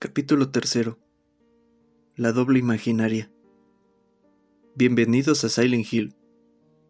Capítulo 0.00 0.52
3. 0.52 0.90
La 2.14 2.30
doble 2.30 2.60
imaginaria. 2.60 3.32
Bienvenidos 4.76 5.42
a 5.42 5.48
Silent 5.48 5.92
Hill. 5.92 6.14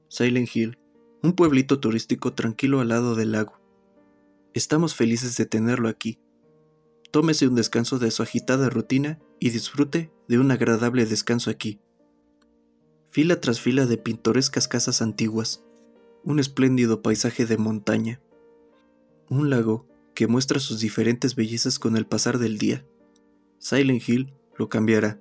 Silent 0.09 0.55
Hill, 0.55 0.79
un 1.23 1.33
pueblito 1.33 1.81
turístico 1.81 2.35
tranquilo 2.35 2.81
al 2.81 2.89
lado 2.89 3.15
del 3.15 3.33
lago. 3.33 3.63
Estamos 4.53 4.95
felices 4.95 5.39
de 5.39 5.47
tenerlo 5.47 5.89
aquí. 5.89 6.19
Tómese 7.11 7.49
un 7.49 7.55
descanso 7.55 7.99
de 7.99 8.11
su 8.11 8.23
agitada 8.23 8.69
rutina 8.69 9.19
y 9.41 9.49
disfrute 9.49 10.13
de 10.29 10.39
un 10.39 10.51
agradable 10.51 11.07
descanso 11.07 11.49
aquí. 11.49 11.81
Fila 13.09 13.41
tras 13.41 13.59
fila 13.59 13.87
de 13.87 13.97
pintorescas 13.97 14.69
casas 14.69 15.01
antiguas, 15.01 15.65
un 16.25 16.41
espléndido 16.41 17.01
paisaje 17.01 17.47
de 17.47 17.57
montaña, 17.57 18.21
un 19.31 19.49
lago 19.49 19.89
que 20.15 20.27
muestra 20.27 20.61
sus 20.61 20.81
diferentes 20.81 21.37
bellezas 21.37 21.79
con 21.79 21.97
el 21.97 22.05
pasar 22.05 22.39
del 22.39 22.59
día. 22.59 22.85
Silent 23.59 24.09
Hill 24.09 24.35
lo 24.57 24.69
cambiará 24.69 25.21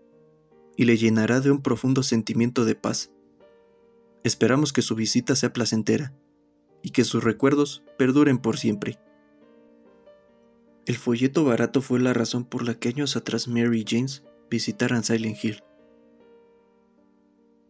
y 0.76 0.86
le 0.86 0.98
llenará 0.98 1.42
de 1.42 1.52
un 1.52 1.62
profundo 1.62 2.04
sentimiento 2.04 2.66
de 2.66 2.76
paz. 2.76 3.12
Esperamos 4.24 4.74
que 4.74 4.82
su 4.82 4.96
visita 4.96 5.36
sea 5.36 5.54
placentera 5.54 6.14
y 6.82 6.92
que 6.92 7.04
sus 7.04 7.24
recuerdos 7.24 7.84
perduren 7.98 8.38
por 8.38 8.58
siempre. 8.58 9.00
El 10.86 10.96
folleto 10.96 11.44
barato 11.44 11.82
fue 11.82 12.00
la 12.00 12.14
razón 12.14 12.46
por 12.46 12.64
la 12.64 12.76
que 12.76 12.90
años 12.90 13.18
atrás 13.18 13.48
Mary 13.48 13.82
y 13.82 13.86
James 13.88 14.24
visitaran 14.50 15.04
Silent 15.04 15.44
Hill. 15.44 15.64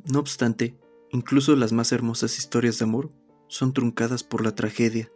No 0.05 0.19
obstante, 0.19 0.77
incluso 1.11 1.55
las 1.55 1.73
más 1.73 1.91
hermosas 1.91 2.37
historias 2.37 2.77
de 2.77 2.85
amor 2.85 3.11
son 3.47 3.73
truncadas 3.73 4.23
por 4.23 4.43
la 4.43 4.53
tragedia, 4.53 5.11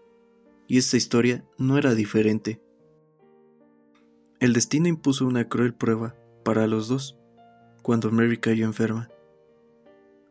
y 0.68 0.78
esta 0.78 0.98
historia 0.98 1.46
no 1.58 1.78
era 1.78 1.94
diferente. 1.94 2.62
El 4.42 4.54
destino 4.54 4.88
impuso 4.88 5.28
una 5.28 5.48
cruel 5.48 5.72
prueba 5.72 6.16
para 6.44 6.66
los 6.66 6.88
dos 6.88 7.16
cuando 7.84 8.10
Mary 8.10 8.40
cayó 8.40 8.66
enferma. 8.66 9.08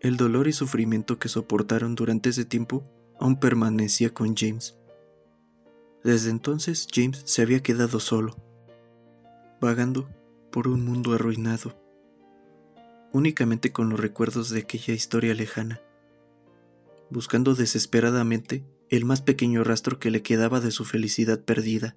El 0.00 0.16
dolor 0.16 0.48
y 0.48 0.52
sufrimiento 0.52 1.20
que 1.20 1.28
soportaron 1.28 1.94
durante 1.94 2.30
ese 2.30 2.44
tiempo 2.44 2.84
aún 3.20 3.38
permanecía 3.38 4.12
con 4.12 4.34
James. 4.36 4.76
Desde 6.02 6.30
entonces 6.30 6.88
James 6.92 7.22
se 7.24 7.42
había 7.42 7.62
quedado 7.62 8.00
solo, 8.00 8.34
vagando 9.60 10.10
por 10.50 10.66
un 10.66 10.84
mundo 10.84 11.12
arruinado, 11.12 11.80
únicamente 13.12 13.70
con 13.70 13.90
los 13.90 14.00
recuerdos 14.00 14.50
de 14.50 14.58
aquella 14.58 14.92
historia 14.92 15.34
lejana, 15.34 15.82
buscando 17.10 17.54
desesperadamente 17.54 18.64
el 18.88 19.04
más 19.04 19.22
pequeño 19.22 19.62
rastro 19.62 20.00
que 20.00 20.10
le 20.10 20.20
quedaba 20.20 20.58
de 20.58 20.72
su 20.72 20.84
felicidad 20.84 21.38
perdida. 21.44 21.96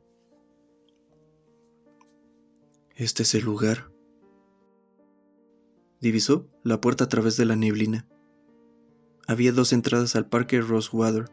Este 2.96 3.24
es 3.24 3.34
el 3.34 3.44
lugar. 3.44 3.90
Divisó 6.00 6.48
la 6.64 6.80
puerta 6.80 7.06
a 7.06 7.10
través 7.10 7.38
de 7.38 7.46
la 7.46 7.56
neblina. 7.56 8.08
Había 9.26 9.52
dos 9.52 9.74
entradas 9.74 10.16
al 10.16 10.30
parque 10.30 10.62
Rosewater. 10.62 11.26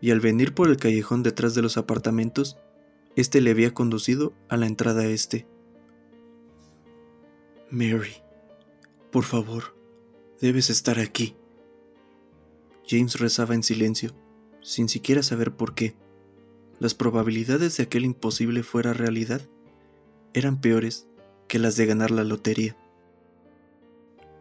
Y 0.00 0.10
al 0.10 0.18
venir 0.18 0.52
por 0.52 0.68
el 0.68 0.78
callejón 0.78 1.22
detrás 1.22 1.54
de 1.54 1.62
los 1.62 1.76
apartamentos, 1.76 2.58
este 3.14 3.40
le 3.40 3.52
había 3.52 3.72
conducido 3.72 4.34
a 4.48 4.56
la 4.56 4.66
entrada 4.66 5.06
este. 5.06 5.46
Mary, 7.70 8.16
por 9.12 9.22
favor, 9.22 9.76
debes 10.40 10.70
estar 10.70 10.98
aquí. 10.98 11.36
James 12.84 13.20
rezaba 13.20 13.54
en 13.54 13.62
silencio, 13.62 14.10
sin 14.60 14.88
siquiera 14.88 15.22
saber 15.22 15.54
por 15.54 15.76
qué. 15.76 15.96
Las 16.80 16.94
probabilidades 16.94 17.76
de 17.76 17.84
aquel 17.84 18.04
imposible 18.04 18.64
fuera 18.64 18.92
realidad 18.92 19.48
eran 20.34 20.60
peores 20.60 21.06
que 21.48 21.58
las 21.58 21.76
de 21.76 21.86
ganar 21.86 22.10
la 22.10 22.24
lotería. 22.24 22.76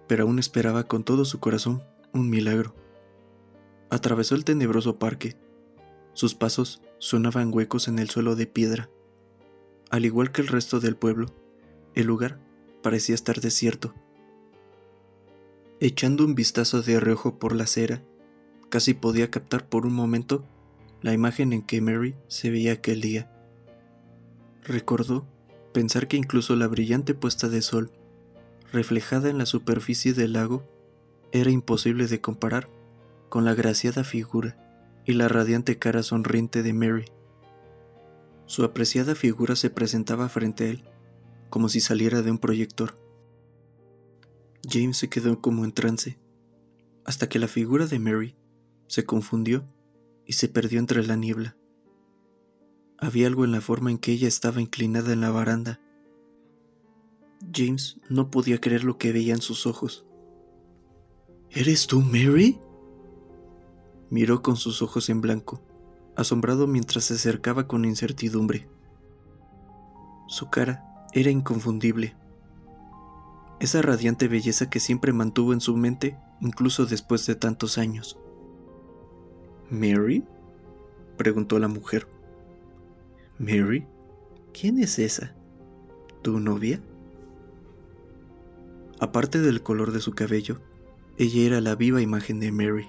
Pero 0.07 0.23
aún 0.23 0.39
esperaba 0.39 0.83
con 0.83 1.03
todo 1.03 1.23
su 1.23 1.39
corazón 1.39 1.83
un 2.13 2.29
milagro. 2.29 2.75
Atravesó 3.89 4.35
el 4.35 4.43
tenebroso 4.43 4.97
parque. 4.97 5.37
Sus 6.13 6.35
pasos 6.35 6.81
sonaban 6.97 7.53
huecos 7.53 7.87
en 7.87 7.99
el 7.99 8.09
suelo 8.09 8.35
de 8.35 8.47
piedra. 8.47 8.89
Al 9.91 10.05
igual 10.05 10.31
que 10.31 10.41
el 10.41 10.47
resto 10.47 10.79
del 10.79 10.95
pueblo, 10.95 11.27
el 11.93 12.07
lugar 12.07 12.39
parecía 12.81 13.15
estar 13.15 13.39
desierto. 13.39 13.93
Echando 15.79 16.25
un 16.25 16.33
vistazo 16.33 16.81
de 16.81 16.99
reojo 16.99 17.37
por 17.37 17.55
la 17.55 17.65
acera, 17.65 18.01
casi 18.69 18.93
podía 18.93 19.29
captar 19.29 19.67
por 19.67 19.85
un 19.85 19.93
momento 19.93 20.43
la 21.01 21.13
imagen 21.13 21.53
en 21.53 21.61
que 21.61 21.81
Mary 21.81 22.15
se 22.27 22.49
veía 22.49 22.73
aquel 22.73 23.01
día. 23.01 23.29
Recordó 24.63 25.27
Pensar 25.73 26.07
que 26.07 26.17
incluso 26.17 26.55
la 26.55 26.67
brillante 26.67 27.15
puesta 27.15 27.49
de 27.49 27.63
sol, 27.63 27.91
reflejada 28.71 29.29
en 29.29 29.39
la 29.39 29.47
superficie 29.47 30.13
del 30.13 30.33
lago, 30.33 30.63
era 31.31 31.49
imposible 31.49 32.07
de 32.07 32.21
comparar 32.21 32.69
con 33.29 33.43
la 33.43 33.55
graciada 33.55 34.03
figura 34.03 34.55
y 35.05 35.13
la 35.13 35.27
radiante 35.27 35.79
cara 35.79 36.03
sonriente 36.03 36.61
de 36.61 36.73
Mary. 36.73 37.05
Su 38.45 38.63
apreciada 38.63 39.15
figura 39.15 39.55
se 39.55 39.71
presentaba 39.71 40.29
frente 40.29 40.65
a 40.65 40.69
él, 40.69 40.83
como 41.49 41.69
si 41.69 41.79
saliera 41.79 42.21
de 42.21 42.29
un 42.29 42.37
proyector. 42.37 42.95
James 44.69 44.97
se 44.97 45.09
quedó 45.09 45.41
como 45.41 45.65
en 45.65 45.71
trance, 45.71 46.19
hasta 47.03 47.27
que 47.27 47.39
la 47.39 47.47
figura 47.47 47.87
de 47.87 47.97
Mary 47.97 48.35
se 48.87 49.05
confundió 49.05 49.65
y 50.25 50.33
se 50.33 50.49
perdió 50.49 50.79
entre 50.79 51.03
la 51.03 51.15
niebla. 51.15 51.57
Había 52.99 53.27
algo 53.27 53.43
en 53.45 53.51
la 53.51 53.61
forma 53.61 53.91
en 53.91 53.97
que 53.97 54.11
ella 54.11 54.27
estaba 54.27 54.61
inclinada 54.61 55.13
en 55.13 55.21
la 55.21 55.31
baranda. 55.31 55.79
James 57.53 57.99
no 58.09 58.31
podía 58.31 58.59
creer 58.59 58.83
lo 58.83 58.97
que 58.97 59.11
veía 59.11 59.33
en 59.33 59.41
sus 59.41 59.65
ojos. 59.65 60.05
¿Eres 61.49 61.87
tú, 61.87 62.01
Mary? 62.01 62.59
Miró 64.09 64.41
con 64.41 64.55
sus 64.55 64.81
ojos 64.81 65.09
en 65.09 65.21
blanco, 65.21 65.61
asombrado 66.15 66.67
mientras 66.67 67.05
se 67.05 67.15
acercaba 67.15 67.67
con 67.67 67.85
incertidumbre. 67.85 68.69
Su 70.27 70.49
cara 70.49 71.07
era 71.13 71.29
inconfundible. 71.29 72.15
Esa 73.59 73.81
radiante 73.81 74.27
belleza 74.27 74.69
que 74.69 74.79
siempre 74.79 75.13
mantuvo 75.13 75.53
en 75.53 75.61
su 75.61 75.77
mente 75.77 76.17
incluso 76.41 76.85
después 76.85 77.25
de 77.25 77.35
tantos 77.35 77.77
años. 77.77 78.19
¿Mary? 79.69 80.23
preguntó 81.17 81.59
la 81.59 81.67
mujer. 81.67 82.07
Mary, 83.39 83.87
¿quién 84.53 84.79
es 84.79 84.99
esa? 84.99 85.33
¿Tu 86.21 86.39
novia? 86.39 86.79
Aparte 88.99 89.39
del 89.39 89.63
color 89.63 89.91
de 89.91 89.99
su 89.99 90.13
cabello, 90.13 90.61
ella 91.17 91.41
era 91.41 91.61
la 91.61 91.75
viva 91.75 92.01
imagen 92.01 92.39
de 92.39 92.51
Mary. 92.51 92.87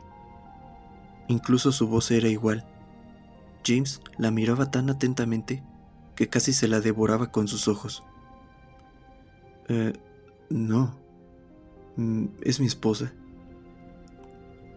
Incluso 1.29 1.73
su 1.73 1.89
voz 1.89 2.11
era 2.11 2.29
igual. 2.29 2.67
James 3.67 4.03
la 4.19 4.31
miraba 4.31 4.71
tan 4.71 4.91
atentamente 4.91 5.63
que 6.15 6.29
casi 6.29 6.53
se 6.53 6.69
la 6.69 6.81
devoraba 6.81 7.33
con 7.33 7.49
sus 7.49 7.67
ojos. 7.67 8.05
Eh, 9.69 9.95
no. 10.51 10.95
Mm, 11.97 12.27
es 12.43 12.61
mi 12.61 12.67
esposa. 12.67 13.13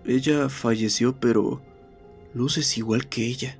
Ella 0.06 0.48
falleció, 0.48 1.20
pero 1.20 1.62
luces 2.34 2.78
igual 2.78 3.10
que 3.10 3.28
ella. 3.28 3.60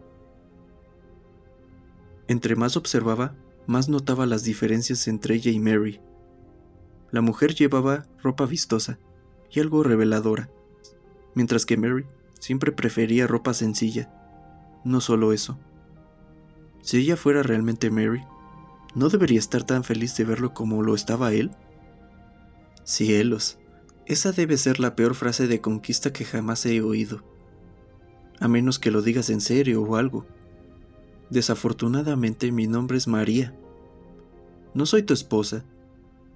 Entre 2.28 2.56
más 2.56 2.78
observaba, 2.78 3.36
más 3.68 3.90
notaba 3.90 4.26
las 4.26 4.44
diferencias 4.44 5.08
entre 5.08 5.36
ella 5.36 5.52
y 5.52 5.60
Mary. 5.60 6.02
La 7.12 7.22
mujer 7.22 7.56
llevaba 7.56 8.06
ropa 8.22 8.46
vistosa 8.46 9.00
y 9.52 9.60
algo 9.60 9.84
reveladora, 9.84 10.50
mientras 11.36 11.66
que 11.66 11.78
Mary 11.78 12.06
siempre 12.40 12.72
prefería 12.72 13.28
ropa 13.28 13.54
sencilla. 13.54 14.12
No 14.84 15.02
solo 15.02 15.34
eso. 15.34 15.58
Si 16.82 16.98
ella 16.98 17.18
fuera 17.18 17.44
realmente 17.44 17.90
Mary, 17.90 18.24
¿no 18.96 19.10
debería 19.10 19.40
estar 19.40 19.64
tan 19.64 19.84
feliz 19.84 20.16
de 20.18 20.24
verlo 20.24 20.54
como 20.54 20.84
lo 20.84 20.96
estaba 20.96 21.34
él? 21.34 21.52
Cielos, 22.84 23.60
esa 24.06 24.32
debe 24.32 24.58
ser 24.58 24.80
la 24.80 24.96
peor 24.96 25.16
frase 25.16 25.48
de 25.48 25.60
conquista 25.60 26.14
que 26.14 26.24
jamás 26.24 26.66
he 26.66 26.82
oído. 26.82 27.24
A 28.40 28.48
menos 28.48 28.80
que 28.80 28.92
lo 28.92 29.02
digas 29.02 29.30
en 29.30 29.42
serio 29.42 29.82
o 29.82 29.98
algo. 29.98 30.26
Desafortunadamente 31.30 32.52
mi 32.52 32.68
nombre 32.68 32.98
es 32.98 33.08
María. 33.08 33.54
No 34.74 34.86
soy 34.86 35.04
tu 35.04 35.14
esposa, 35.14 35.66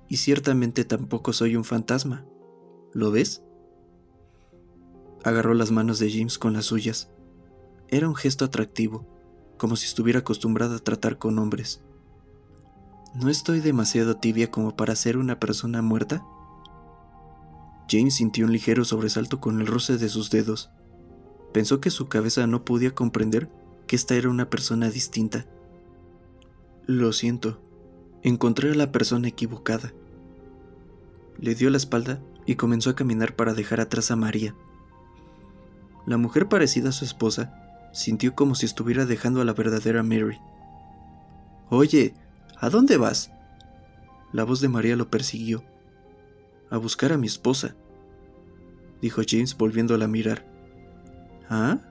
y 0.10 0.18
ciertamente 0.18 0.84
tampoco 0.84 1.32
soy 1.32 1.56
un 1.56 1.64
fantasma. 1.64 2.26
¿Lo 2.94 3.12
ves? 3.12 3.44
Agarró 5.24 5.54
las 5.54 5.72
manos 5.72 6.00
de 6.00 6.12
James 6.12 6.38
con 6.38 6.54
las 6.54 6.66
suyas. 6.66 7.10
Era 7.88 8.10
un 8.10 8.16
gesto 8.16 8.44
atractivo, 8.44 9.08
como 9.58 9.76
si 9.76 9.86
estuviera 9.86 10.20
acostumbrada 10.20 10.78
a 10.78 10.80
tratar 10.80 11.18
con 11.18 11.40
hombres. 11.40 11.82
¿No 13.14 13.30
estoy 13.30 13.60
demasiado 13.60 14.18
tibia 14.18 14.52
como 14.52 14.76
para 14.76 14.96
ser 14.96 15.18
una 15.18 15.40
persona 15.40 15.82
muerta? 15.82 16.26
James 17.90 18.16
sintió 18.16 18.46
un 18.46 18.52
ligero 18.52 18.84
sobresalto 18.84 19.40
con 19.40 19.62
el 19.62 19.68
roce 19.68 19.98
de 19.98 20.10
sus 20.10 20.30
dedos. 20.30 20.72
Pensó 21.54 21.80
que 21.80 21.90
su 21.90 22.08
cabeza 22.08 22.48
no 22.48 22.66
podía 22.66 22.96
comprender 22.96 23.50
que 23.92 23.98
esta 23.98 24.16
era 24.16 24.30
una 24.30 24.50
persona 24.50 24.90
distinta. 24.90 25.46
Lo 26.86 27.12
siento, 27.12 27.62
encontré 28.24 28.72
a 28.72 28.74
la 28.74 28.94
persona 28.94 29.28
equivocada. 29.28 29.92
Le 31.38 31.56
dio 31.56 31.70
la 31.70 31.76
espalda 31.76 32.22
y 32.46 32.56
comenzó 32.56 32.92
a 32.92 32.96
caminar 32.96 33.36
para 33.36 33.54
dejar 33.54 33.82
atrás 33.82 34.10
a 34.10 34.16
María. 34.16 34.56
La 36.06 36.16
mujer 36.16 36.48
parecida 36.48 36.88
a 36.88 36.94
su 36.94 37.04
esposa 37.04 37.90
sintió 37.92 38.34
como 38.34 38.56
si 38.56 38.66
estuviera 38.66 39.06
dejando 39.06 39.42
a 39.42 39.44
la 39.44 39.52
verdadera 39.52 40.04
Mary. 40.04 40.40
Oye, 41.70 42.14
¿a 42.62 42.70
dónde 42.70 42.96
vas? 42.96 43.34
La 44.32 44.46
voz 44.46 44.62
de 44.62 44.70
María 44.70 44.96
lo 44.96 45.10
persiguió. 45.10 45.66
A 46.70 46.78
buscar 46.78 47.12
a 47.12 47.18
mi 47.18 47.28
esposa, 47.28 47.76
dijo 49.02 49.22
James 49.28 49.58
volviéndola 49.58 50.06
a 50.06 50.08
mirar. 50.08 50.46
¿Ah? 51.50 51.91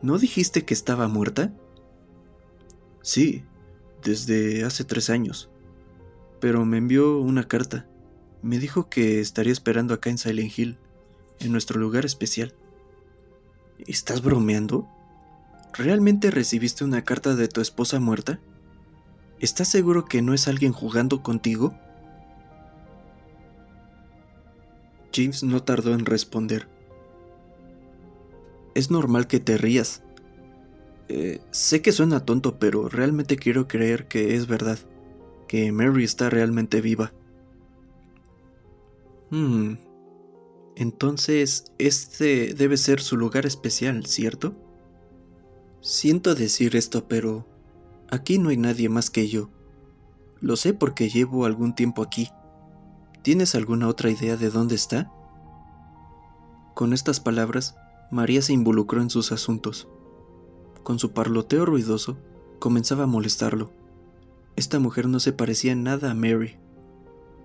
¿No 0.00 0.18
dijiste 0.18 0.64
que 0.64 0.74
estaba 0.74 1.08
muerta? 1.08 1.52
Sí, 3.02 3.44
desde 4.02 4.64
hace 4.64 4.84
tres 4.84 5.10
años. 5.10 5.50
Pero 6.40 6.64
me 6.64 6.78
envió 6.78 7.18
una 7.18 7.48
carta. 7.48 7.86
Me 8.42 8.58
dijo 8.58 8.88
que 8.88 9.20
estaría 9.20 9.52
esperando 9.52 9.94
acá 9.94 10.10
en 10.10 10.18
Silent 10.18 10.56
Hill, 10.56 10.78
en 11.40 11.50
nuestro 11.50 11.80
lugar 11.80 12.04
especial. 12.04 12.54
¿Estás 13.86 14.22
bromeando? 14.22 14.88
¿Realmente 15.72 16.30
recibiste 16.30 16.84
una 16.84 17.04
carta 17.04 17.34
de 17.34 17.48
tu 17.48 17.60
esposa 17.60 17.98
muerta? 17.98 18.40
¿Estás 19.40 19.68
seguro 19.68 20.04
que 20.04 20.22
no 20.22 20.34
es 20.34 20.46
alguien 20.48 20.72
jugando 20.72 21.22
contigo? 21.22 21.74
James 25.12 25.42
no 25.42 25.62
tardó 25.62 25.94
en 25.94 26.06
responder. 26.06 26.68
Es 28.78 28.92
normal 28.92 29.26
que 29.26 29.40
te 29.40 29.58
rías. 29.58 30.04
Eh, 31.08 31.40
sé 31.50 31.82
que 31.82 31.90
suena 31.90 32.24
tonto, 32.24 32.60
pero 32.60 32.88
realmente 32.88 33.34
quiero 33.34 33.66
creer 33.66 34.06
que 34.06 34.36
es 34.36 34.46
verdad, 34.46 34.78
que 35.48 35.72
Mary 35.72 36.04
está 36.04 36.30
realmente 36.30 36.80
viva. 36.80 37.12
Hmm. 39.30 39.78
Entonces, 40.76 41.72
este 41.78 42.54
debe 42.54 42.76
ser 42.76 43.00
su 43.00 43.16
lugar 43.16 43.46
especial, 43.46 44.06
¿cierto? 44.06 44.54
Siento 45.80 46.36
decir 46.36 46.76
esto, 46.76 47.08
pero 47.08 47.48
aquí 48.12 48.38
no 48.38 48.50
hay 48.50 48.58
nadie 48.58 48.88
más 48.88 49.10
que 49.10 49.26
yo. 49.26 49.50
Lo 50.40 50.54
sé 50.54 50.72
porque 50.72 51.08
llevo 51.08 51.46
algún 51.46 51.74
tiempo 51.74 52.00
aquí. 52.00 52.28
¿Tienes 53.22 53.56
alguna 53.56 53.88
otra 53.88 54.08
idea 54.08 54.36
de 54.36 54.50
dónde 54.50 54.76
está? 54.76 55.10
Con 56.76 56.92
estas 56.92 57.18
palabras, 57.18 57.74
María 58.10 58.42
se 58.42 58.52
involucró 58.52 59.02
en 59.02 59.10
sus 59.10 59.32
asuntos. 59.32 59.88
Con 60.82 60.98
su 60.98 61.12
parloteo 61.12 61.66
ruidoso, 61.66 62.16
comenzaba 62.58 63.04
a 63.04 63.08
molestarlo. 63.08 63.70
Esta 64.56 64.78
mujer 64.78 65.08
no 65.08 65.20
se 65.20 65.32
parecía 65.32 65.74
nada 65.74 66.10
a 66.10 66.14
Mary, 66.14 66.56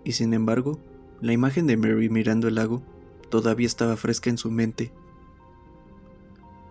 y 0.04 0.13
sin 0.13 0.33
embargo, 0.33 0.80
la 1.21 1.33
imagen 1.33 1.68
de 1.68 1.77
Mary 1.77 2.10
mirando 2.10 2.48
el 2.48 2.56
lago 2.56 2.81
todavía 3.30 3.68
estaba 3.68 3.98
fresca 3.98 4.30
en 4.30 4.38
su 4.38 4.51
mente. 4.51 4.92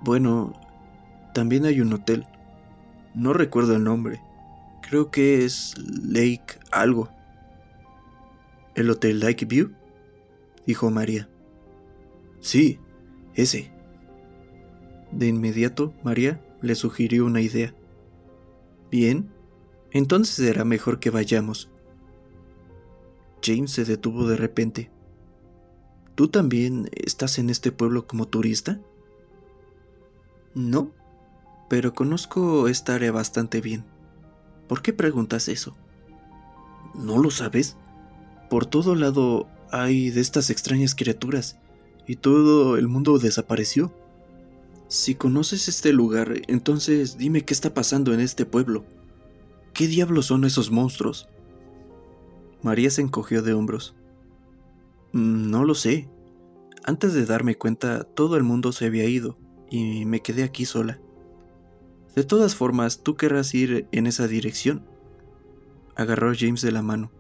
Bueno, 0.01 0.53
también 1.35 1.65
hay 1.65 1.81
un 1.81 1.93
hotel. 1.93 2.27
No 3.15 3.33
recuerdo 3.33 3.77
el 3.77 3.85
nombre. 3.85 4.21
Creo 4.81 5.11
que 5.11 5.45
es 5.45 5.75
Lake 5.79 6.59
algo. 6.71 7.09
¿El 8.75 8.91
Hotel 8.91 9.21
Lake 9.21 9.45
View? 9.45 9.73
dijo 10.67 10.91
María. 10.91 11.29
Sí, 12.41 12.79
ese. 13.35 13.72
De 15.13 15.29
inmediato, 15.29 15.93
María 16.03 16.43
le 16.63 16.75
sugirió 16.75 17.27
una 17.27 17.41
idea. 17.41 17.75
Bien, 18.91 19.31
entonces 19.91 20.35
será 20.35 20.65
mejor 20.65 20.99
que 20.99 21.11
vayamos. 21.11 21.71
James 23.43 23.73
se 23.73 23.85
detuvo 23.85 24.27
de 24.27 24.37
repente. 24.37 24.91
¿Tú 26.15 26.29
también 26.29 26.89
estás 26.93 27.39
en 27.39 27.51
este 27.51 27.73
pueblo 27.73 28.07
como 28.07 28.27
turista? 28.27 28.81
No, 30.55 30.93
pero 31.69 31.95
conozco 31.95 32.69
esta 32.69 32.95
área 32.95 33.13
bastante 33.13 33.61
bien. 33.61 33.85
¿Por 34.69 34.83
qué 34.83 34.93
preguntas 34.93 35.49
eso? 35.49 35.77
¿No 36.95 37.19
lo 37.19 37.31
sabes? 37.31 37.77
Por 38.51 38.67
todo 38.67 38.95
lado 38.95 39.49
hay 39.71 40.11
de 40.11 40.21
estas 40.21 40.51
extrañas 40.51 40.95
criaturas 40.95 41.59
y 42.07 42.17
todo 42.17 42.77
el 42.77 42.89
mundo 42.89 43.19
desapareció. 43.19 43.93
Si 44.93 45.15
conoces 45.15 45.69
este 45.69 45.91
lugar, 45.95 46.43
entonces 46.49 47.17
dime 47.17 47.47
qué 47.47 47.55
está 47.55 47.73
pasando 47.73 48.13
en 48.13 48.21
este 48.21 48.45
pueblo. 48.45 48.85
¿Qué 49.73 49.87
diablos 49.87 50.27
son 50.27 50.45
esos 50.45 50.71
monstruos? 50.71 51.31
María 52.61 52.91
se 52.91 53.01
encogió 53.01 53.41
de 53.41 53.55
hombros. 53.55 53.95
Mm, 55.15 55.51
no 55.51 55.65
lo 55.65 55.75
sé. 55.75 56.11
Antes 56.85 57.15
de 57.15 57.25
darme 57.25 57.55
cuenta, 57.55 58.05
todo 58.05 58.37
el 58.37 58.43
mundo 58.43 58.71
se 58.73 58.85
había 58.85 59.07
ido 59.07 59.39
y 59.71 60.05
me 60.05 60.21
quedé 60.21 60.43
aquí 60.43 60.67
sola. 60.67 61.01
De 62.15 62.23
todas 62.23 62.55
formas, 62.55 63.03
tú 63.03 63.17
querrás 63.17 63.55
ir 63.55 63.89
en 63.93 64.07
esa 64.07 64.29
dirección. 64.29 64.85
Agarró 65.97 66.35
James 66.39 66.61
de 66.61 66.71
la 66.71 66.83
mano. 66.83 67.11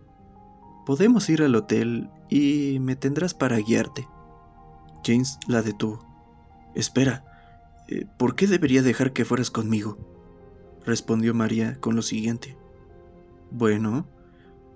Podemos 0.85 1.27
ir 1.31 1.43
al 1.43 1.55
hotel 1.55 2.11
y 2.29 2.81
me 2.81 2.97
tendrás 2.97 3.33
para 3.33 3.57
guiarte. 3.57 4.07
James 5.03 5.39
la 5.49 5.63
detuvo. 5.63 6.07
Espera, 6.75 7.32
¿por 8.19 8.35
qué 8.35 8.47
debería 8.47 8.83
dejar 8.83 9.13
que 9.13 9.25
fueras 9.25 9.51
conmigo? 9.51 9.99
respondió 10.85 11.35
María 11.35 11.79
con 11.81 11.95
lo 11.95 12.03
siguiente. 12.03 12.57
Bueno, 13.51 14.07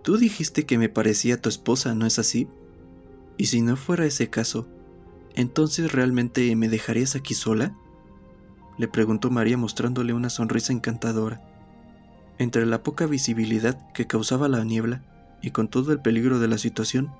tú 0.02 0.16
dijiste 0.16 0.66
que 0.66 0.78
me 0.78 0.88
parecía 0.88 1.40
tu 1.40 1.48
esposa, 1.48 1.94
¿no 1.94 2.06
es 2.06 2.18
así? 2.18 2.48
Y 3.36 3.46
si 3.46 3.60
no 3.60 3.76
fuera 3.76 4.06
ese 4.06 4.30
caso, 4.30 4.68
¿entonces 5.34 5.92
realmente 5.92 6.54
me 6.56 6.68
dejarías 6.68 7.16
aquí 7.16 7.34
sola? 7.34 7.76
le 8.78 8.88
preguntó 8.88 9.30
María 9.30 9.56
mostrándole 9.56 10.12
una 10.12 10.30
sonrisa 10.30 10.72
encantadora. 10.72 11.40
Entre 12.38 12.66
la 12.66 12.82
poca 12.82 13.06
visibilidad 13.06 13.90
que 13.92 14.06
causaba 14.06 14.48
la 14.48 14.62
niebla 14.64 15.02
y 15.40 15.50
con 15.50 15.68
todo 15.68 15.92
el 15.92 16.00
peligro 16.00 16.38
de 16.38 16.48
la 16.48 16.58
situación, 16.58 17.10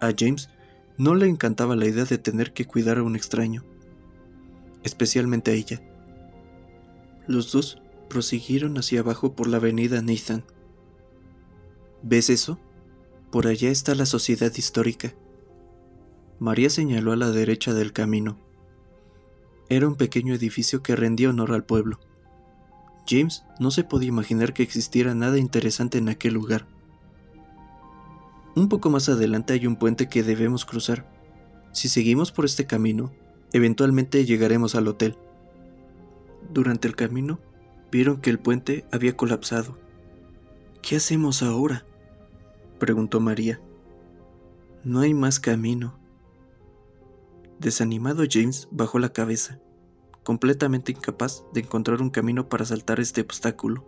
a 0.00 0.12
James 0.18 0.48
no 0.96 1.14
le 1.14 1.28
encantaba 1.28 1.76
la 1.76 1.86
idea 1.86 2.04
de 2.04 2.18
tener 2.18 2.52
que 2.52 2.64
cuidar 2.64 2.98
a 2.98 3.02
un 3.02 3.16
extraño, 3.16 3.64
especialmente 4.82 5.50
a 5.50 5.54
ella. 5.54 5.82
Los 7.26 7.52
dos 7.52 7.80
prosiguieron 8.08 8.76
hacia 8.78 9.00
abajo 9.00 9.34
por 9.34 9.46
la 9.46 9.58
avenida 9.58 10.02
Nathan. 10.02 10.44
¿Ves 12.02 12.30
eso? 12.30 12.58
Por 13.30 13.46
allá 13.46 13.70
está 13.70 13.94
la 13.94 14.06
sociedad 14.06 14.52
histórica. 14.54 15.14
María 16.38 16.68
señaló 16.68 17.12
a 17.12 17.16
la 17.16 17.30
derecha 17.30 17.72
del 17.72 17.92
camino. 17.92 18.38
Era 19.68 19.88
un 19.88 19.94
pequeño 19.94 20.34
edificio 20.34 20.82
que 20.82 20.96
rendía 20.96 21.30
honor 21.30 21.52
al 21.52 21.64
pueblo. 21.64 22.00
James 23.08 23.44
no 23.58 23.70
se 23.70 23.84
podía 23.84 24.08
imaginar 24.08 24.52
que 24.52 24.62
existiera 24.62 25.14
nada 25.14 25.38
interesante 25.38 25.98
en 25.98 26.08
aquel 26.08 26.34
lugar. 26.34 26.66
Un 28.54 28.68
poco 28.68 28.90
más 28.90 29.08
adelante 29.08 29.54
hay 29.54 29.66
un 29.66 29.76
puente 29.76 30.08
que 30.08 30.22
debemos 30.22 30.64
cruzar. 30.64 31.10
Si 31.72 31.88
seguimos 31.88 32.32
por 32.32 32.44
este 32.44 32.66
camino, 32.66 33.12
eventualmente 33.52 34.24
llegaremos 34.24 34.74
al 34.74 34.88
hotel. 34.88 35.16
Durante 36.52 36.88
el 36.88 36.96
camino, 36.96 37.38
vieron 37.90 38.20
que 38.20 38.30
el 38.30 38.38
puente 38.38 38.84
había 38.90 39.16
colapsado. 39.16 39.76
¿Qué 40.80 40.96
hacemos 40.96 41.42
ahora? 41.42 41.84
preguntó 42.78 43.20
María. 43.20 43.60
No 44.82 45.00
hay 45.00 45.14
más 45.14 45.38
camino. 45.38 45.96
Desanimado 47.60 48.24
James 48.28 48.66
bajó 48.72 48.98
la 48.98 49.12
cabeza, 49.12 49.60
completamente 50.24 50.90
incapaz 50.90 51.44
de 51.52 51.60
encontrar 51.60 52.02
un 52.02 52.10
camino 52.10 52.48
para 52.48 52.64
saltar 52.64 52.98
este 52.98 53.20
obstáculo. 53.20 53.86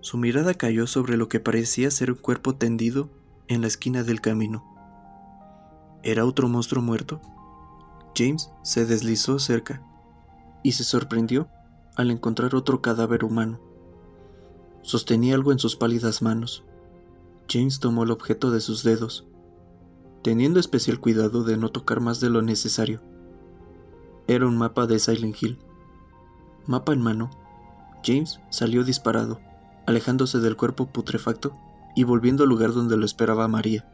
Su 0.00 0.16
mirada 0.16 0.54
cayó 0.54 0.86
sobre 0.86 1.16
lo 1.16 1.28
que 1.28 1.40
parecía 1.40 1.90
ser 1.90 2.12
un 2.12 2.18
cuerpo 2.18 2.54
tendido 2.54 3.10
en 3.48 3.62
la 3.62 3.66
esquina 3.66 4.04
del 4.04 4.20
camino. 4.20 4.62
¿Era 6.04 6.24
otro 6.24 6.48
monstruo 6.48 6.82
muerto? 6.82 7.20
James 8.16 8.50
se 8.62 8.86
deslizó 8.86 9.38
cerca 9.38 9.82
y 10.62 10.72
se 10.72 10.84
sorprendió 10.84 11.48
al 11.96 12.10
encontrar 12.10 12.54
otro 12.54 12.80
cadáver 12.80 13.24
humano. 13.24 13.60
Sostenía 14.82 15.34
algo 15.34 15.52
en 15.52 15.58
sus 15.58 15.76
pálidas 15.76 16.22
manos. 16.22 16.64
James 17.48 17.80
tomó 17.80 18.04
el 18.04 18.10
objeto 18.10 18.50
de 18.50 18.60
sus 18.60 18.82
dedos, 18.82 19.26
teniendo 20.22 20.60
especial 20.60 21.00
cuidado 21.00 21.44
de 21.44 21.56
no 21.56 21.70
tocar 21.70 22.00
más 22.00 22.20
de 22.20 22.30
lo 22.30 22.42
necesario. 22.42 23.00
Era 24.26 24.46
un 24.46 24.56
mapa 24.56 24.86
de 24.86 24.98
Silent 24.98 25.36
Hill. 25.42 25.58
Mapa 26.66 26.92
en 26.92 27.02
mano, 27.02 27.30
James 28.04 28.40
salió 28.50 28.84
disparado, 28.84 29.40
alejándose 29.86 30.38
del 30.38 30.56
cuerpo 30.56 30.86
putrefacto 30.86 31.56
y 31.94 32.04
volviendo 32.04 32.44
al 32.44 32.48
lugar 32.48 32.72
donde 32.72 32.96
lo 32.96 33.04
esperaba 33.04 33.48
María. 33.48 33.86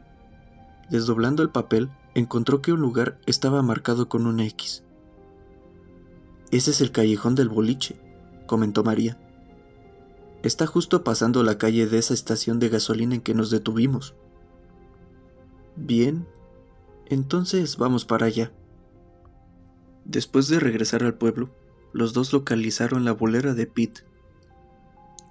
Desdoblando 0.91 1.41
el 1.41 1.49
papel, 1.49 1.89
encontró 2.15 2.61
que 2.61 2.73
un 2.73 2.81
lugar 2.81 3.17
estaba 3.25 3.61
marcado 3.61 4.09
con 4.09 4.27
una 4.27 4.45
X. 4.45 4.83
Ese 6.51 6.71
es 6.71 6.81
el 6.81 6.91
callejón 6.91 7.33
del 7.33 7.47
boliche, 7.47 7.95
comentó 8.45 8.83
María. 8.83 9.17
Está 10.43 10.67
justo 10.67 11.05
pasando 11.05 11.43
la 11.43 11.57
calle 11.57 11.87
de 11.87 11.97
esa 11.97 12.13
estación 12.13 12.59
de 12.59 12.67
gasolina 12.67 13.15
en 13.15 13.21
que 13.21 13.33
nos 13.33 13.49
detuvimos. 13.49 14.15
Bien, 15.77 16.27
entonces 17.05 17.77
vamos 17.77 18.03
para 18.03 18.25
allá. 18.25 18.51
Después 20.03 20.49
de 20.49 20.59
regresar 20.59 21.03
al 21.05 21.13
pueblo, 21.13 21.51
los 21.93 22.11
dos 22.11 22.33
localizaron 22.33 23.05
la 23.05 23.13
bolera 23.13 23.53
de 23.53 23.65
Pete. 23.65 24.01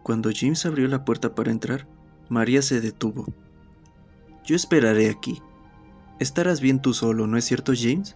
Cuando 0.02 0.31
James 0.35 0.64
abrió 0.64 0.88
la 0.88 1.05
puerta 1.05 1.35
para 1.35 1.50
entrar, 1.50 1.87
María 2.31 2.62
se 2.62 2.81
detuvo. 2.81 3.26
Yo 4.47 4.57
esperaré 4.57 5.11
aquí. 5.11 5.43
Estarás 6.20 6.60
bien 6.60 6.80
tú 6.80 6.94
solo, 6.94 7.26
¿no 7.26 7.36
es 7.36 7.44
cierto, 7.44 7.72
James? 7.74 8.14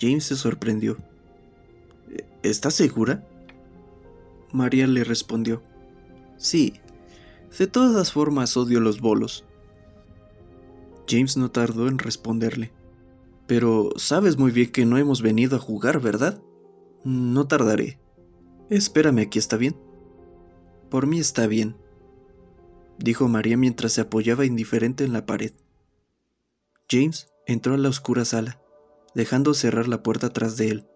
James 0.00 0.24
se 0.24 0.36
sorprendió. 0.36 0.96
¿Estás 2.42 2.74
segura? 2.74 3.26
María 4.52 4.86
le 4.86 5.04
respondió. 5.04 5.62
Sí. 6.38 6.80
De 7.58 7.66
todas 7.66 8.12
formas 8.12 8.56
odio 8.56 8.80
los 8.80 9.00
bolos. 9.00 9.44
James 11.06 11.36
no 11.36 11.50
tardó 11.50 11.88
en 11.88 11.98
responderle. 11.98 12.72
Pero 13.46 13.90
sabes 13.96 14.38
muy 14.38 14.50
bien 14.50 14.72
que 14.72 14.86
no 14.86 14.96
hemos 14.96 15.20
venido 15.20 15.56
a 15.56 15.60
jugar, 15.60 16.00
¿verdad? 16.00 16.40
No 17.04 17.46
tardaré. 17.46 17.98
Espérame 18.70 19.18
aquí, 19.18 19.38
¿está 19.38 19.56
bien? 19.56 19.76
Por 20.88 21.06
mí 21.06 21.18
está 21.18 21.46
bien, 21.46 21.76
dijo 22.98 23.26
María 23.26 23.56
mientras 23.56 23.92
se 23.92 24.02
apoyaba 24.02 24.44
indiferente 24.44 25.04
en 25.04 25.12
la 25.12 25.26
pared. 25.26 25.52
James 26.92 27.32
entró 27.46 27.72
a 27.72 27.78
la 27.78 27.88
oscura 27.88 28.26
sala, 28.26 28.60
dejando 29.14 29.54
cerrar 29.54 29.88
la 29.88 30.02
puerta 30.02 30.28
tras 30.28 30.58
de 30.58 30.68
él. 30.68 30.86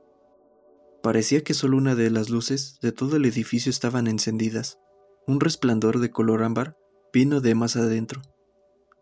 Parecía 1.02 1.42
que 1.42 1.54
solo 1.54 1.78
una 1.78 1.94
de 1.94 2.10
las 2.10 2.28
luces 2.28 2.78
de 2.82 2.92
todo 2.92 3.16
el 3.16 3.24
edificio 3.24 3.70
estaban 3.70 4.06
encendidas. 4.06 4.78
Un 5.26 5.40
resplandor 5.40 5.98
de 6.00 6.10
color 6.10 6.42
ámbar 6.42 6.76
vino 7.14 7.40
de 7.40 7.54
más 7.54 7.76
adentro. 7.76 8.20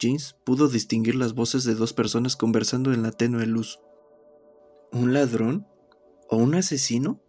James 0.01 0.37
pudo 0.45 0.69
distinguir 0.69 1.17
las 1.17 1.35
voces 1.35 1.65
de 1.65 1.75
dos 1.75 1.93
personas 1.93 2.37
conversando 2.37 2.93
en 2.93 3.03
la 3.03 3.11
tenue 3.11 3.45
luz. 3.47 3.81
¿Un 4.93 5.13
ladrón? 5.13 5.67
¿O 6.29 6.37
un 6.37 6.55
asesino? 6.55 7.21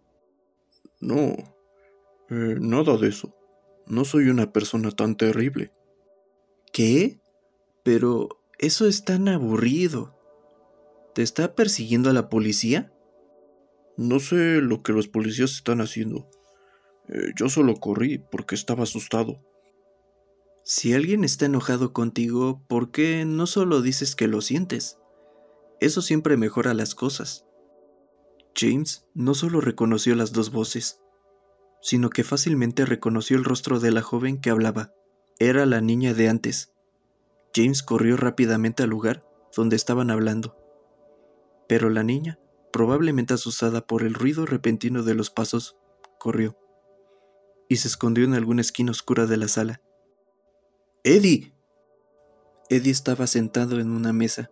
No, 1.00 1.34
eh, 2.30 2.56
nada 2.60 2.96
de 2.98 3.08
eso. 3.08 3.34
No 3.86 4.04
soy 4.04 4.28
una 4.28 4.52
persona 4.52 4.92
tan 4.92 5.16
terrible. 5.16 5.72
¿Qué? 6.72 7.20
Pero 7.82 8.28
eso 8.58 8.86
es 8.86 9.04
tan 9.04 9.28
aburrido. 9.28 10.14
¿Te 11.14 11.22
está 11.22 11.54
persiguiendo 11.54 12.10
a 12.10 12.12
la 12.12 12.28
policía? 12.28 12.92
No 13.96 14.20
sé 14.20 14.60
lo 14.60 14.82
que 14.82 14.92
los 14.92 15.08
policías 15.08 15.52
están 15.52 15.80
haciendo. 15.80 16.28
Eh, 17.08 17.32
yo 17.36 17.48
solo 17.48 17.76
corrí 17.76 18.18
porque 18.18 18.54
estaba 18.54 18.82
asustado. 18.84 19.42
Si 20.64 20.94
alguien 20.94 21.22
está 21.22 21.46
enojado 21.46 21.92
contigo, 21.92 22.62
¿por 22.66 22.90
qué 22.90 23.24
no 23.24 23.46
solo 23.46 23.82
dices 23.82 24.16
que 24.16 24.26
lo 24.26 24.40
sientes? 24.40 24.98
Eso 25.80 26.02
siempre 26.02 26.36
mejora 26.36 26.74
las 26.74 26.94
cosas. 26.94 27.46
James 28.54 29.06
no 29.14 29.34
solo 29.34 29.60
reconoció 29.60 30.14
las 30.14 30.32
dos 30.32 30.50
voces, 30.50 31.00
sino 31.82 32.10
que 32.10 32.24
fácilmente 32.24 32.86
reconoció 32.86 33.36
el 33.36 33.44
rostro 33.44 33.80
de 33.80 33.90
la 33.90 34.02
joven 34.02 34.40
que 34.40 34.50
hablaba. 34.50 34.92
Era 35.38 35.66
la 35.66 35.80
niña 35.80 36.14
de 36.14 36.28
antes. 36.28 36.72
James 37.56 37.82
corrió 37.82 38.18
rápidamente 38.18 38.82
al 38.82 38.90
lugar 38.90 39.26
donde 39.56 39.74
estaban 39.74 40.10
hablando. 40.10 40.54
Pero 41.66 41.88
la 41.88 42.02
niña 42.02 42.38
probablemente 42.76 43.32
asustada 43.32 43.86
por 43.86 44.02
el 44.02 44.12
ruido 44.12 44.44
repentino 44.44 45.02
de 45.02 45.14
los 45.14 45.30
pasos, 45.30 45.78
corrió 46.18 46.58
y 47.70 47.76
se 47.76 47.88
escondió 47.88 48.26
en 48.26 48.34
alguna 48.34 48.60
esquina 48.60 48.90
oscura 48.90 49.24
de 49.24 49.38
la 49.38 49.48
sala. 49.48 49.80
¡Eddie! 51.02 51.54
Eddie 52.68 52.92
estaba 52.92 53.26
sentado 53.26 53.80
en 53.80 53.92
una 53.92 54.12
mesa, 54.12 54.50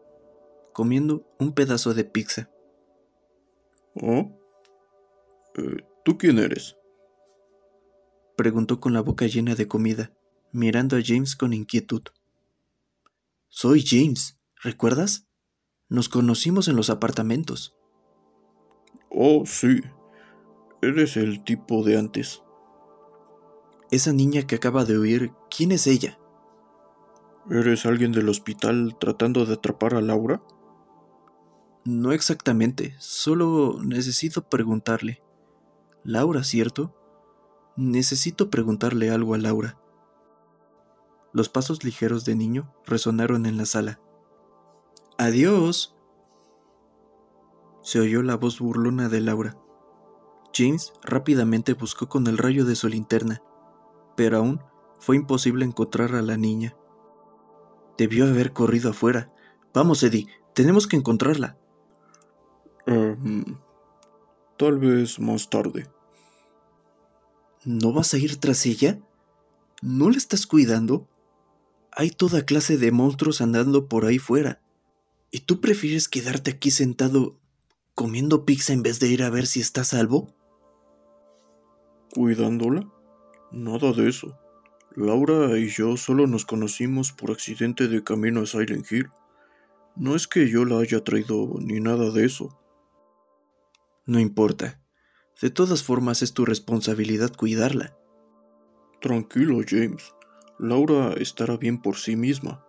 comiendo 0.72 1.26
un 1.38 1.52
pedazo 1.52 1.92
de 1.92 2.04
pizza. 2.04 2.48
¿Oh? 4.00 4.32
Eh, 5.56 5.84
¿Tú 6.02 6.16
quién 6.16 6.38
eres? 6.38 6.78
Preguntó 8.38 8.80
con 8.80 8.94
la 8.94 9.02
boca 9.02 9.26
llena 9.26 9.54
de 9.54 9.68
comida, 9.68 10.14
mirando 10.50 10.96
a 10.96 11.00
James 11.04 11.36
con 11.36 11.52
inquietud. 11.52 12.04
Soy 13.56 13.84
James, 13.86 14.36
¿recuerdas? 14.64 15.28
Nos 15.88 16.08
conocimos 16.08 16.66
en 16.66 16.74
los 16.74 16.90
apartamentos. 16.90 17.76
Oh, 19.10 19.44
sí. 19.46 19.80
Eres 20.82 21.16
el 21.16 21.44
tipo 21.44 21.84
de 21.84 21.96
antes. 21.96 22.42
Esa 23.92 24.12
niña 24.12 24.42
que 24.42 24.56
acaba 24.56 24.84
de 24.84 24.98
oír, 24.98 25.30
¿quién 25.56 25.70
es 25.70 25.86
ella? 25.86 26.18
¿Eres 27.48 27.86
alguien 27.86 28.10
del 28.10 28.28
hospital 28.28 28.96
tratando 28.98 29.46
de 29.46 29.54
atrapar 29.54 29.94
a 29.94 30.00
Laura? 30.00 30.42
No 31.84 32.10
exactamente, 32.10 32.96
solo 32.98 33.78
necesito 33.84 34.48
preguntarle. 34.48 35.22
Laura, 36.02 36.42
¿cierto? 36.42 36.92
Necesito 37.76 38.50
preguntarle 38.50 39.10
algo 39.10 39.32
a 39.34 39.38
Laura. 39.38 39.78
Los 41.34 41.48
pasos 41.48 41.82
ligeros 41.82 42.24
de 42.24 42.36
niño 42.36 42.72
resonaron 42.86 43.44
en 43.44 43.56
la 43.56 43.66
sala. 43.66 44.00
Adiós 45.18 45.96
se 47.82 47.98
oyó 47.98 48.22
la 48.22 48.36
voz 48.36 48.60
burlona 48.60 49.08
de 49.08 49.20
Laura. 49.20 49.58
James 50.54 50.92
rápidamente 51.02 51.74
buscó 51.74 52.08
con 52.08 52.28
el 52.28 52.38
rayo 52.38 52.64
de 52.64 52.76
su 52.76 52.88
linterna, 52.88 53.42
pero 54.16 54.38
aún 54.38 54.60
fue 55.00 55.16
imposible 55.16 55.64
encontrar 55.64 56.14
a 56.14 56.22
la 56.22 56.36
niña. 56.36 56.76
Debió 57.98 58.26
haber 58.26 58.52
corrido 58.52 58.90
afuera. 58.90 59.32
Vamos, 59.74 60.04
Eddie, 60.04 60.28
tenemos 60.54 60.86
que 60.86 60.96
encontrarla. 60.96 61.58
Em, 62.86 63.58
tal 64.56 64.78
vez 64.78 65.18
más 65.18 65.50
tarde. 65.50 65.90
¿No 67.64 67.92
vas 67.92 68.14
a 68.14 68.18
ir 68.18 68.38
tras 68.38 68.64
ella? 68.66 69.00
¿No 69.82 70.10
la 70.10 70.16
estás 70.16 70.46
cuidando? 70.46 71.08
Hay 71.96 72.10
toda 72.10 72.44
clase 72.44 72.76
de 72.76 72.90
monstruos 72.90 73.40
andando 73.40 73.88
por 73.88 74.04
ahí 74.04 74.18
fuera. 74.18 74.60
¿Y 75.30 75.40
tú 75.40 75.60
prefieres 75.60 76.08
quedarte 76.08 76.52
aquí 76.52 76.70
sentado 76.70 77.38
comiendo 77.94 78.44
pizza 78.44 78.72
en 78.72 78.82
vez 78.82 78.98
de 79.00 79.08
ir 79.08 79.22
a 79.22 79.30
ver 79.30 79.46
si 79.46 79.60
está 79.60 79.84
salvo? 79.84 80.34
¿Cuidándola? 82.12 82.88
Nada 83.52 83.92
de 83.92 84.08
eso. 84.08 84.36
Laura 84.96 85.58
y 85.58 85.68
yo 85.68 85.96
solo 85.96 86.26
nos 86.26 86.44
conocimos 86.44 87.12
por 87.12 87.32
accidente 87.32 87.88
de 87.88 88.04
camino 88.04 88.42
a 88.42 88.46
Silent 88.46 88.90
Hill. 88.90 89.10
No 89.96 90.14
es 90.14 90.28
que 90.28 90.48
yo 90.48 90.64
la 90.64 90.78
haya 90.78 91.02
traído 91.02 91.54
ni 91.60 91.80
nada 91.80 92.10
de 92.10 92.24
eso. 92.24 92.56
No 94.06 94.20
importa. 94.20 94.80
De 95.40 95.50
todas 95.50 95.82
formas 95.82 96.22
es 96.22 96.32
tu 96.32 96.44
responsabilidad 96.44 97.34
cuidarla. 97.34 97.96
Tranquilo, 99.00 99.60
James. 99.66 100.13
Laura 100.58 101.14
estará 101.14 101.56
bien 101.56 101.80
por 101.80 101.96
sí 101.96 102.16
misma. 102.16 102.64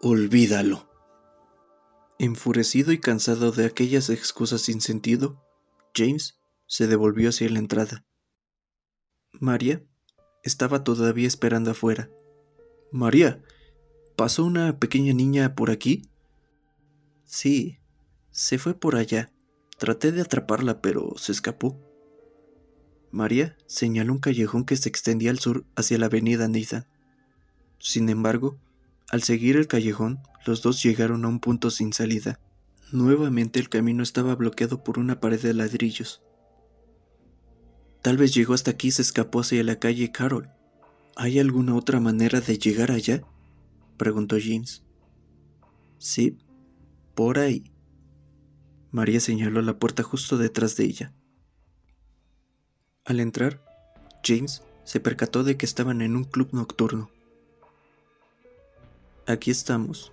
Olvídalo. 0.00 0.88
Enfurecido 2.18 2.92
y 2.92 3.00
cansado 3.00 3.50
de 3.50 3.66
aquellas 3.66 4.10
excusas 4.10 4.62
sin 4.62 4.80
sentido, 4.80 5.42
James 5.94 6.38
se 6.66 6.86
devolvió 6.86 7.30
hacia 7.30 7.48
la 7.50 7.58
entrada. 7.58 8.04
María 9.32 9.82
estaba 10.42 10.84
todavía 10.84 11.26
esperando 11.26 11.70
afuera. 11.70 12.10
María, 12.92 13.42
¿pasó 14.16 14.44
una 14.44 14.78
pequeña 14.78 15.12
niña 15.12 15.54
por 15.54 15.70
aquí? 15.70 16.10
Sí, 17.24 17.78
se 18.30 18.58
fue 18.58 18.74
por 18.74 18.96
allá. 18.96 19.32
Traté 19.78 20.12
de 20.12 20.20
atraparla, 20.20 20.80
pero 20.80 21.14
se 21.16 21.32
escapó. 21.32 21.89
María 23.10 23.56
señaló 23.66 24.12
un 24.12 24.18
callejón 24.18 24.64
que 24.64 24.76
se 24.76 24.88
extendía 24.88 25.30
al 25.30 25.38
sur 25.38 25.64
hacia 25.74 25.98
la 25.98 26.06
avenida 26.06 26.48
Nathan. 26.48 26.86
Sin 27.78 28.08
embargo, 28.08 28.58
al 29.10 29.22
seguir 29.22 29.56
el 29.56 29.66
callejón, 29.66 30.20
los 30.46 30.62
dos 30.62 30.82
llegaron 30.82 31.24
a 31.24 31.28
un 31.28 31.40
punto 31.40 31.70
sin 31.70 31.92
salida. 31.92 32.38
Nuevamente 32.92 33.58
el 33.58 33.68
camino 33.68 34.02
estaba 34.02 34.34
bloqueado 34.36 34.84
por 34.84 34.98
una 34.98 35.20
pared 35.20 35.40
de 35.40 35.54
ladrillos. 35.54 36.22
Tal 38.02 38.16
vez 38.16 38.32
llegó 38.32 38.54
hasta 38.54 38.70
aquí 38.70 38.88
y 38.88 38.92
se 38.92 39.02
escapó 39.02 39.40
hacia 39.40 39.62
la 39.64 39.78
calle 39.78 40.12
Carol. 40.12 40.48
¿Hay 41.16 41.38
alguna 41.38 41.74
otra 41.74 42.00
manera 42.00 42.40
de 42.40 42.58
llegar 42.58 42.90
allá? 42.90 43.22
preguntó 43.96 44.36
James. 44.40 44.82
Sí, 45.98 46.38
por 47.14 47.38
ahí. 47.38 47.64
María 48.90 49.20
señaló 49.20 49.60
la 49.60 49.78
puerta 49.78 50.02
justo 50.02 50.38
detrás 50.38 50.76
de 50.76 50.84
ella. 50.84 51.12
Al 53.10 53.18
entrar, 53.18 53.60
James 54.22 54.62
se 54.84 55.00
percató 55.00 55.42
de 55.42 55.56
que 55.56 55.66
estaban 55.66 56.00
en 56.00 56.14
un 56.14 56.22
club 56.22 56.50
nocturno. 56.52 57.10
Aquí 59.26 59.50
estamos. 59.50 60.12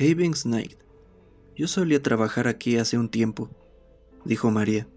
Havens 0.00 0.46
Night. 0.46 0.78
Yo 1.54 1.68
solía 1.68 2.02
trabajar 2.02 2.48
aquí 2.48 2.78
hace 2.78 2.96
un 2.96 3.10
tiempo, 3.10 3.50
dijo 4.24 4.50
María. 4.50 4.88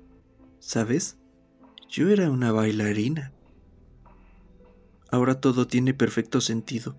¿Sabes? 0.60 1.18
Yo 1.90 2.10
era 2.10 2.32
una 2.32 2.54
bailarina. 2.54 3.34
Ahora 5.12 5.42
todo 5.42 5.68
tiene 5.68 5.94
perfecto 5.94 6.40
sentido, 6.40 6.96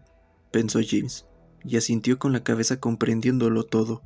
pensó 0.51 0.81
James, 0.87 1.25
y 1.65 1.79
asintió 1.79 2.19
con 2.19 2.35
la 2.35 2.45
cabeza 2.45 2.79
comprendiéndolo 2.79 3.65
todo. 3.65 4.03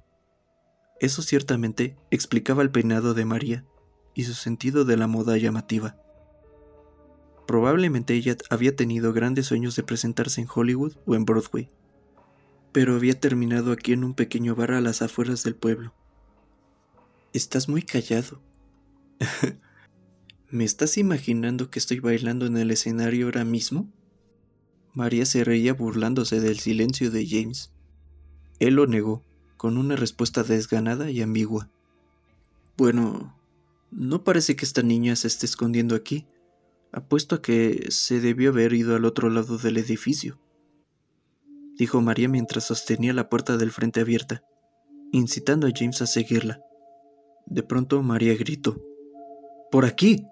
Eso 1.00 1.22
ciertamente 1.22 1.96
explicaba 2.12 2.62
el 2.62 2.70
peinado 2.70 3.14
de 3.14 3.24
María 3.24 3.64
y 4.14 4.22
su 4.22 4.34
sentido 4.34 4.84
de 4.84 4.96
la 4.96 5.08
moda 5.08 5.36
llamativa. 5.38 5.96
Probablemente 7.46 8.14
ella 8.14 8.36
había 8.50 8.74
tenido 8.74 9.12
grandes 9.12 9.46
sueños 9.46 9.76
de 9.76 9.82
presentarse 9.82 10.40
en 10.40 10.48
Hollywood 10.52 10.94
o 11.06 11.14
en 11.14 11.24
Broadway, 11.24 11.68
pero 12.72 12.96
había 12.96 13.18
terminado 13.18 13.72
aquí 13.72 13.92
en 13.92 14.04
un 14.04 14.14
pequeño 14.14 14.54
bar 14.54 14.72
a 14.72 14.80
las 14.80 15.00
afueras 15.02 15.44
del 15.44 15.54
pueblo. 15.54 15.94
Estás 17.32 17.68
muy 17.68 17.82
callado. 17.82 18.40
¿Me 20.50 20.64
estás 20.64 20.96
imaginando 20.98 21.70
que 21.70 21.78
estoy 21.78 22.00
bailando 22.00 22.46
en 22.46 22.56
el 22.56 22.70
escenario 22.70 23.26
ahora 23.26 23.44
mismo? 23.44 23.92
María 24.94 25.26
se 25.26 25.44
reía 25.44 25.74
burlándose 25.74 26.40
del 26.40 26.58
silencio 26.58 27.10
de 27.10 27.26
James. 27.28 27.72
Él 28.58 28.74
lo 28.74 28.86
negó, 28.86 29.22
con 29.56 29.76
una 29.76 29.96
respuesta 29.96 30.42
desganada 30.42 31.10
y 31.10 31.20
ambigua. 31.20 31.70
Bueno, 32.76 33.38
no 33.90 34.24
parece 34.24 34.56
que 34.56 34.64
esta 34.64 34.82
niña 34.82 35.16
se 35.16 35.28
esté 35.28 35.46
escondiendo 35.46 35.94
aquí. 35.94 36.26
Apuesto 36.96 37.34
a 37.34 37.42
que 37.42 37.88
se 37.90 38.20
debió 38.20 38.48
haber 38.48 38.72
ido 38.72 38.96
al 38.96 39.04
otro 39.04 39.28
lado 39.28 39.58
del 39.58 39.76
edificio, 39.76 40.38
dijo 41.76 42.00
María 42.00 42.26
mientras 42.26 42.64
sostenía 42.64 43.12
la 43.12 43.28
puerta 43.28 43.58
del 43.58 43.70
frente 43.70 44.00
abierta, 44.00 44.42
incitando 45.12 45.66
a 45.66 45.70
James 45.74 46.00
a 46.00 46.06
seguirla. 46.06 46.62
De 47.44 47.62
pronto 47.62 48.02
María 48.02 48.34
gritó, 48.34 48.80
¡Por 49.70 49.84
aquí! 49.84 50.26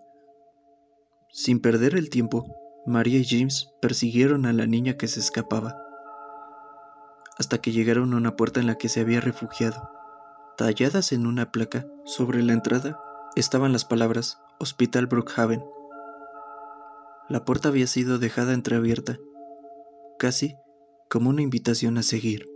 Sin 1.31 1.61
perder 1.61 1.97
el 1.97 2.09
tiempo, 2.09 2.47
María 2.87 3.19
y 3.19 3.27
James 3.27 3.69
persiguieron 3.83 4.47
a 4.47 4.55
la 4.55 4.65
niña 4.65 4.97
que 4.97 5.07
se 5.07 5.21
escapaba, 5.21 5.77
hasta 7.37 7.59
que 7.59 7.73
llegaron 7.73 8.15
a 8.15 8.17
una 8.17 8.37
puerta 8.37 8.61
en 8.61 8.67
la 8.67 8.79
que 8.79 8.89
se 8.89 9.01
había 9.01 9.21
refugiado. 9.21 9.91
Talladas 10.57 11.13
en 11.13 11.27
una 11.27 11.53
placa 11.53 11.87
sobre 12.07 12.43
la 12.43 12.55
entrada 12.55 12.99
estaban 13.37 13.75
las 13.75 13.85
palabras 13.85 14.41
Hospital 14.59 15.09
Brookhaven 15.09 15.63
la 17.29 17.45
puerta 17.45 17.69
había 17.69 17.87
sido 17.87 18.19
dejada 18.19 18.55
entreabierta, 18.55 19.19
casi 20.19 20.55
como 21.09 21.31
una 21.31 21.43
invitación 21.43 21.99
a 21.99 22.03
seguir. 22.03 22.54